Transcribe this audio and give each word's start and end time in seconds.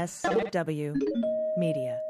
MSW 0.00 0.96
Media. 1.58 2.00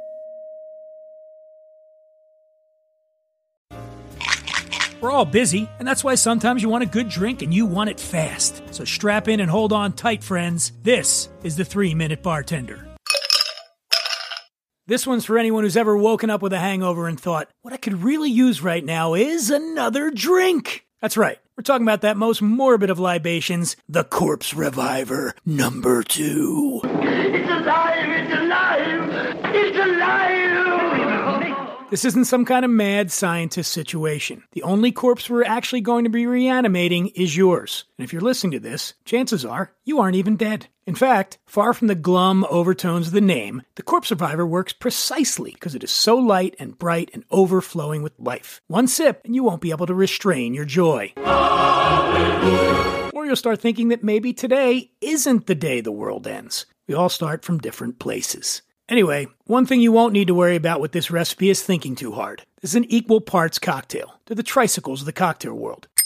We're 5.00 5.10
all 5.10 5.24
busy, 5.24 5.68
and 5.78 5.88
that's 5.88 6.04
why 6.04 6.14
sometimes 6.14 6.62
you 6.62 6.68
want 6.68 6.84
a 6.84 6.86
good 6.86 7.08
drink 7.08 7.42
and 7.42 7.52
you 7.52 7.66
want 7.66 7.90
it 7.90 7.98
fast. 7.98 8.62
So 8.70 8.84
strap 8.84 9.28
in 9.28 9.40
and 9.40 9.50
hold 9.50 9.72
on 9.72 9.94
tight, 9.94 10.22
friends. 10.22 10.72
This 10.82 11.30
is 11.42 11.56
the 11.56 11.64
three 11.64 11.94
minute 11.94 12.22
bartender. 12.22 12.86
This 14.86 15.06
one's 15.06 15.24
for 15.24 15.38
anyone 15.38 15.64
who's 15.64 15.76
ever 15.76 15.96
woken 15.96 16.30
up 16.30 16.42
with 16.42 16.52
a 16.52 16.58
hangover 16.58 17.08
and 17.08 17.18
thought, 17.18 17.48
what 17.62 17.72
I 17.72 17.76
could 17.76 18.02
really 18.02 18.30
use 18.30 18.62
right 18.62 18.84
now 18.84 19.14
is 19.14 19.50
another 19.50 20.10
drink. 20.10 20.86
That's 21.00 21.16
right. 21.16 21.38
We're 21.60 21.64
talking 21.64 21.86
about 21.86 22.00
that 22.00 22.16
most 22.16 22.40
morbid 22.40 22.88
of 22.88 22.98
libations, 22.98 23.76
the 23.86 24.02
Corpse 24.02 24.54
Reviver 24.54 25.34
number 25.44 26.02
two. 26.02 26.80
It's 26.84 27.50
alive! 27.50 28.08
It's 28.08 28.32
alive! 28.32 29.36
It's 29.54 29.76
alive! 29.76 30.89
This 31.90 32.04
isn't 32.04 32.26
some 32.26 32.44
kind 32.44 32.64
of 32.64 32.70
mad 32.70 33.10
scientist 33.10 33.72
situation. 33.72 34.44
The 34.52 34.62
only 34.62 34.92
corpse 34.92 35.28
we're 35.28 35.42
actually 35.42 35.80
going 35.80 36.04
to 36.04 36.10
be 36.10 36.24
reanimating 36.24 37.08
is 37.08 37.36
yours. 37.36 37.84
And 37.98 38.04
if 38.04 38.12
you're 38.12 38.22
listening 38.22 38.52
to 38.52 38.60
this, 38.60 38.94
chances 39.04 39.44
are 39.44 39.72
you 39.84 39.98
aren't 39.98 40.14
even 40.14 40.36
dead. 40.36 40.68
In 40.86 40.94
fact, 40.94 41.38
far 41.46 41.74
from 41.74 41.88
the 41.88 41.96
glum 41.96 42.46
overtones 42.48 43.08
of 43.08 43.12
the 43.12 43.20
name, 43.20 43.62
the 43.74 43.82
Corpse 43.82 44.12
Reviver 44.12 44.46
works 44.46 44.72
precisely 44.72 45.50
because 45.50 45.74
it 45.74 45.82
is 45.82 45.90
so 45.90 46.14
light 46.16 46.54
and 46.60 46.78
bright 46.78 47.10
and 47.12 47.24
overflowing 47.28 48.04
with 48.04 48.12
life. 48.20 48.60
One 48.68 48.86
sip 48.86 49.22
and 49.24 49.34
you 49.34 49.42
won't 49.42 49.60
be 49.60 49.72
able 49.72 49.86
to 49.86 49.94
restrain 49.94 50.54
your 50.54 50.64
joy. 50.64 51.12
Or 53.12 53.26
you'll 53.26 53.34
start 53.34 53.60
thinking 53.60 53.88
that 53.88 54.04
maybe 54.04 54.32
today 54.32 54.92
isn't 55.00 55.46
the 55.46 55.56
day 55.56 55.80
the 55.80 55.90
world 55.90 56.28
ends. 56.28 56.66
We 56.86 56.94
all 56.94 57.08
start 57.08 57.44
from 57.44 57.58
different 57.58 57.98
places. 57.98 58.62
Anyway, 58.90 59.28
one 59.46 59.66
thing 59.66 59.80
you 59.80 59.92
won't 59.92 60.12
need 60.12 60.26
to 60.26 60.34
worry 60.34 60.56
about 60.56 60.80
with 60.80 60.90
this 60.90 61.12
recipe 61.12 61.48
is 61.48 61.62
thinking 61.62 61.94
too 61.94 62.10
hard. 62.10 62.42
This 62.60 62.72
is 62.72 62.74
an 62.74 62.90
equal 62.90 63.20
parts 63.20 63.60
cocktail. 63.60 64.18
They're 64.26 64.34
the 64.34 64.42
tricycles 64.42 65.00
of 65.00 65.06
the 65.06 65.12
cocktail 65.12 65.54
world. 65.54 65.86
If 65.96 66.02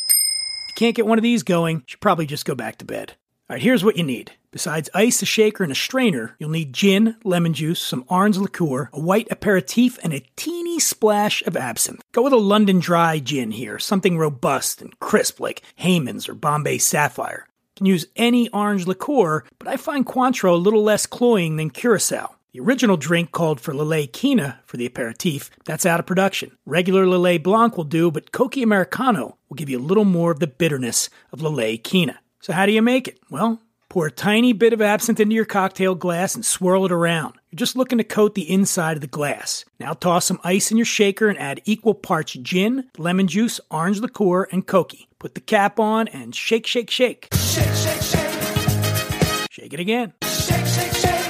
you 0.69 0.75
can't 0.77 0.95
get 0.95 1.07
one 1.07 1.19
of 1.19 1.23
these 1.23 1.43
going, 1.43 1.79
you 1.79 1.83
should 1.87 2.01
probably 2.01 2.27
just 2.27 2.45
go 2.45 2.55
back 2.55 2.77
to 2.79 2.85
bed. 2.85 3.15
All 3.49 3.55
right, 3.55 3.63
here's 3.63 3.83
what 3.83 3.97
you 3.97 4.03
need. 4.03 4.33
Besides 4.51 4.91
ice, 4.93 5.23
a 5.23 5.27
shaker, 5.27 5.63
and 5.63 5.73
a 5.73 5.75
strainer, 5.75 6.37
you'll 6.39 6.51
need 6.51 6.75
gin, 6.75 7.17
lemon 7.25 7.55
juice, 7.55 7.81
some 7.81 8.05
orange 8.09 8.37
liqueur, 8.37 8.91
a 8.93 9.01
white 9.01 9.29
aperitif, 9.31 9.99
and 10.03 10.13
a 10.13 10.25
teeny 10.37 10.79
splash 10.79 11.43
of 11.47 11.57
absinthe. 11.57 12.03
Go 12.13 12.23
with 12.23 12.35
a 12.35 12.37
London 12.37 12.81
dry 12.81 13.19
gin 13.19 13.51
here, 13.51 13.79
something 13.79 14.19
robust 14.19 14.83
and 14.83 14.99
crisp 15.01 15.41
like 15.41 15.63
Hayman's 15.77 16.29
or 16.29 16.35
Bombay 16.35 16.79
Sapphire. 16.79 17.49
You 17.49 17.77
can 17.77 17.87
use 17.87 18.07
any 18.15 18.51
orange 18.51 18.87
liqueur, 18.87 19.45
but 19.59 19.69
I 19.69 19.79
find 19.79 20.05
Cointreau 20.05 20.53
a 20.53 20.57
little 20.57 20.83
less 20.83 21.07
cloying 21.07 21.57
than 21.57 21.71
Curacao. 21.71 22.35
The 22.55 22.61
original 22.61 22.97
drink 22.97 23.33
called 23.33 23.61
for 23.61 23.75
Lillet 23.75 24.13
Quina 24.13 24.59
for 24.65 24.77
the 24.77 24.87
aperitif. 24.87 25.51
That's 25.65 25.85
out 25.85 25.99
of 25.99 26.07
production. 26.07 26.57
Regular 26.65 27.05
Lillet 27.05 27.43
Blanc 27.43 27.77
will 27.77 27.83
do, 27.83 28.13
but 28.13 28.31
Cocchi 28.31 28.63
Americano 28.63 29.37
will 29.49 29.57
give 29.57 29.69
you 29.69 29.81
a 29.81 29.83
little 29.83 30.05
more 30.05 30.31
of 30.31 30.39
the 30.39 30.47
bitterness 30.47 31.11
of 31.33 31.41
Lillet 31.41 31.83
Quina. 31.83 32.15
So 32.39 32.53
how 32.53 32.65
do 32.65 32.71
you 32.71 32.81
make 32.81 33.09
it? 33.09 33.19
Well, 33.29 33.61
pour 33.89 34.07
a 34.07 34.11
tiny 34.13 34.53
bit 34.53 34.73
of 34.73 34.81
absinthe 34.81 35.19
into 35.19 35.35
your 35.35 35.45
cocktail 35.45 35.97
glass 35.97 36.37
and 36.37 36.45
swirl 36.45 36.87
it 36.87 36.93
around. 36.93 37.35
You're 37.51 37.57
just 37.57 37.75
looking 37.75 37.99
to 37.99 38.05
coat 38.05 38.37
the 38.37 38.49
inside 38.49 38.97
of 38.97 39.01
the 39.01 39.09
glass. 39.09 39.65
Now 39.81 39.93
toss 39.93 40.27
some 40.27 40.39
ice 40.45 40.71
in 40.71 40.77
your 40.77 40.87
shaker 40.87 41.29
and 41.29 41.37
add 41.41 41.61
equal 41.65 41.95
parts 41.95 42.35
gin, 42.35 42.89
lemon 42.97 43.27
juice, 43.27 43.61
orange 43.69 43.99
liqueur, 43.99 44.47
and 44.53 44.65
Cocchi. 44.65 45.09
Put 45.19 45.35
the 45.35 45.41
cap 45.41 45.81
on 45.81 46.07
and 46.07 46.33
shake, 46.33 46.69
shake, 46.69 46.89
shake. 46.89 47.31
Shake, 47.35 47.75
shake, 47.75 48.01
shake! 48.01 49.51
Shake 49.51 49.73
it 49.73 49.81
again. 49.81 50.13
Shake, 50.23 50.67
shake, 50.67 50.93
shake! 50.93 51.24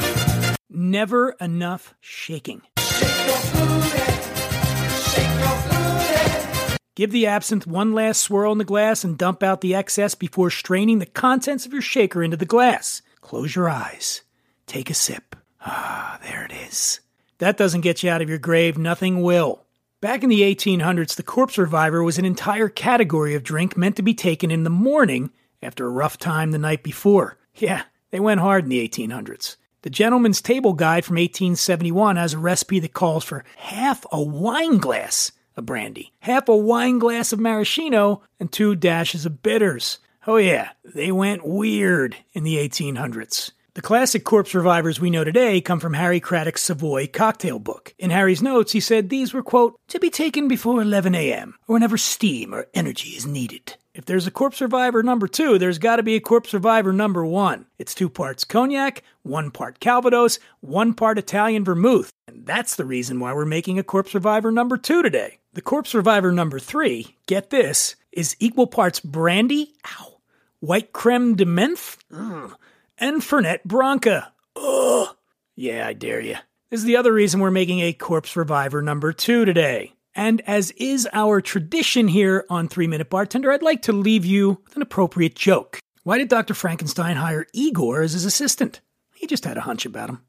Never 0.76 1.36
enough 1.40 1.94
shaking. 2.00 2.62
Give 6.96 7.12
the 7.12 7.28
absinthe 7.28 7.64
one 7.64 7.92
last 7.92 8.20
swirl 8.20 8.50
in 8.50 8.58
the 8.58 8.64
glass 8.64 9.04
and 9.04 9.16
dump 9.16 9.44
out 9.44 9.60
the 9.60 9.72
excess 9.72 10.16
before 10.16 10.50
straining 10.50 10.98
the 10.98 11.06
contents 11.06 11.64
of 11.64 11.72
your 11.72 11.80
shaker 11.80 12.24
into 12.24 12.36
the 12.36 12.44
glass. 12.44 13.02
Close 13.20 13.54
your 13.54 13.70
eyes. 13.70 14.22
Take 14.66 14.90
a 14.90 14.94
sip. 14.94 15.36
Ah, 15.60 16.18
there 16.24 16.44
it 16.44 16.52
is. 16.52 16.98
That 17.38 17.56
doesn't 17.56 17.82
get 17.82 18.02
you 18.02 18.10
out 18.10 18.22
of 18.22 18.28
your 18.28 18.38
grave, 18.38 18.76
nothing 18.76 19.22
will. 19.22 19.64
Back 20.00 20.24
in 20.24 20.28
the 20.28 20.42
1800s, 20.42 21.14
the 21.14 21.22
corpse 21.22 21.56
reviver 21.56 22.02
was 22.02 22.18
an 22.18 22.24
entire 22.24 22.68
category 22.68 23.36
of 23.36 23.44
drink 23.44 23.76
meant 23.76 23.94
to 23.94 24.02
be 24.02 24.12
taken 24.12 24.50
in 24.50 24.64
the 24.64 24.70
morning 24.70 25.30
after 25.62 25.86
a 25.86 25.90
rough 25.90 26.18
time 26.18 26.50
the 26.50 26.58
night 26.58 26.82
before. 26.82 27.38
Yeah, 27.54 27.84
they 28.10 28.18
went 28.18 28.40
hard 28.40 28.64
in 28.64 28.70
the 28.70 28.88
1800s. 28.88 29.56
The 29.84 29.90
Gentleman's 29.90 30.40
Table 30.40 30.72
Guide 30.72 31.04
from 31.04 31.16
1871 31.16 32.16
has 32.16 32.32
a 32.32 32.38
recipe 32.38 32.80
that 32.80 32.94
calls 32.94 33.22
for 33.22 33.44
half 33.58 34.06
a 34.10 34.18
wine 34.22 34.78
glass 34.78 35.30
of 35.58 35.66
brandy, 35.66 36.10
half 36.20 36.48
a 36.48 36.56
wine 36.56 36.98
glass 36.98 37.34
of 37.34 37.38
maraschino, 37.38 38.22
and 38.40 38.50
two 38.50 38.76
dashes 38.76 39.26
of 39.26 39.42
bitters. 39.42 39.98
Oh, 40.26 40.36
yeah, 40.36 40.70
they 40.86 41.12
went 41.12 41.46
weird 41.46 42.16
in 42.32 42.44
the 42.44 42.56
1800s. 42.56 43.50
The 43.74 43.82
classic 43.82 44.24
corpse 44.24 44.54
revivers 44.54 45.00
we 45.00 45.10
know 45.10 45.22
today 45.22 45.60
come 45.60 45.80
from 45.80 45.92
Harry 45.92 46.18
Craddock's 46.18 46.62
Savoy 46.62 47.06
cocktail 47.06 47.58
book. 47.58 47.94
In 47.98 48.08
Harry's 48.08 48.40
notes, 48.40 48.72
he 48.72 48.80
said 48.80 49.10
these 49.10 49.34
were, 49.34 49.42
quote, 49.42 49.78
to 49.88 50.00
be 50.00 50.08
taken 50.08 50.48
before 50.48 50.80
11 50.80 51.14
a.m., 51.14 51.56
or 51.68 51.74
whenever 51.74 51.98
steam 51.98 52.54
or 52.54 52.68
energy 52.72 53.10
is 53.10 53.26
needed. 53.26 53.76
If 53.94 54.06
there's 54.06 54.26
a 54.26 54.32
corpse 54.32 54.60
reviver 54.60 55.04
number 55.04 55.28
two, 55.28 55.56
there's 55.56 55.78
got 55.78 55.96
to 55.96 56.02
be 56.02 56.16
a 56.16 56.20
corpse 56.20 56.52
reviver 56.52 56.92
number 56.92 57.24
one. 57.24 57.66
It's 57.78 57.94
two 57.94 58.08
parts 58.08 58.42
cognac, 58.42 59.04
one 59.22 59.52
part 59.52 59.78
Calvados, 59.78 60.40
one 60.60 60.94
part 60.94 61.16
Italian 61.16 61.64
vermouth. 61.64 62.10
And 62.26 62.44
that's 62.44 62.74
the 62.74 62.84
reason 62.84 63.20
why 63.20 63.32
we're 63.32 63.44
making 63.44 63.78
a 63.78 63.84
corpse 63.84 64.12
reviver 64.12 64.50
number 64.50 64.76
two 64.76 65.00
today. 65.00 65.38
The 65.52 65.62
corpse 65.62 65.94
reviver 65.94 66.32
number 66.32 66.58
three, 66.58 67.16
get 67.28 67.50
this, 67.50 67.94
is 68.10 68.34
equal 68.40 68.66
parts 68.66 68.98
brandy, 68.98 69.74
ow, 69.86 70.16
white 70.58 70.92
creme 70.92 71.36
de 71.36 71.46
menthe, 71.46 71.96
ugh, 72.12 72.56
and 72.98 73.22
Fernet 73.22 73.62
Branca. 73.64 74.32
Ugh. 74.56 75.14
Yeah, 75.54 75.86
I 75.86 75.92
dare 75.92 76.20
you. 76.20 76.36
This 76.70 76.80
is 76.80 76.84
the 76.84 76.96
other 76.96 77.12
reason 77.12 77.38
we're 77.38 77.52
making 77.52 77.78
a 77.78 77.92
Corpse 77.92 78.34
Reviver 78.34 78.82
number 78.82 79.12
two 79.12 79.44
today. 79.44 79.93
And 80.14 80.40
as 80.46 80.70
is 80.72 81.08
our 81.12 81.40
tradition 81.40 82.08
here 82.08 82.44
on 82.48 82.68
Three 82.68 82.86
Minute 82.86 83.10
Bartender, 83.10 83.50
I'd 83.50 83.62
like 83.62 83.82
to 83.82 83.92
leave 83.92 84.24
you 84.24 84.60
with 84.64 84.76
an 84.76 84.82
appropriate 84.82 85.34
joke. 85.34 85.80
Why 86.04 86.18
did 86.18 86.28
Dr. 86.28 86.54
Frankenstein 86.54 87.16
hire 87.16 87.46
Igor 87.52 88.02
as 88.02 88.12
his 88.12 88.24
assistant? 88.24 88.80
He 89.14 89.26
just 89.26 89.44
had 89.44 89.56
a 89.56 89.62
hunch 89.62 89.86
about 89.86 90.10
him. 90.10 90.22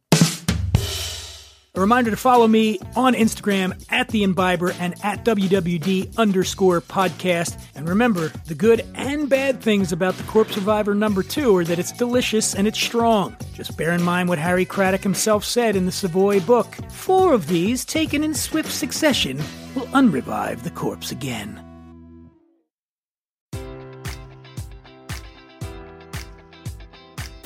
A 1.75 1.81
reminder 1.81 2.09
to 2.09 2.15
follow 2.15 2.47
me 2.47 2.79
on 2.95 3.13
Instagram 3.13 3.83
at 3.89 4.07
the 4.07 4.23
Imbiber 4.23 4.73
and 4.79 4.95
at 5.03 5.25
WWD 5.25 6.17
underscore 6.17 6.79
podcast. 6.79 7.61
And 7.75 7.89
remember, 7.89 8.29
the 8.45 8.55
good 8.55 8.85
and 8.95 9.27
bad 9.27 9.59
things 9.59 9.91
about 9.91 10.15
the 10.15 10.23
Corpse 10.23 10.55
Reviver 10.55 10.95
number 10.95 11.21
two 11.21 11.53
are 11.57 11.65
that 11.65 11.77
it's 11.77 11.91
delicious 11.91 12.55
and 12.55 12.65
it's 12.65 12.79
strong. 12.79 13.35
Just 13.53 13.75
bear 13.75 13.91
in 13.91 14.01
mind 14.03 14.29
what 14.29 14.37
Harry 14.37 14.63
Craddock 14.63 15.03
himself 15.03 15.43
said 15.43 15.75
in 15.75 15.85
the 15.85 15.91
Savoy 15.91 16.39
book. 16.39 16.77
Four 16.91 17.33
of 17.33 17.47
these, 17.47 17.83
taken 17.83 18.23
in 18.23 18.33
swift 18.33 18.71
succession, 18.71 19.43
will 19.75 19.87
unrevive 19.87 20.63
the 20.63 20.71
corpse 20.71 21.11
again. 21.11 21.64